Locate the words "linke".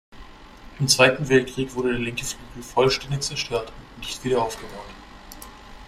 1.99-2.25